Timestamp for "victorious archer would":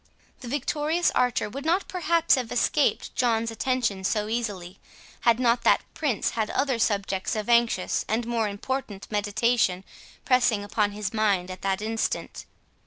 0.47-1.63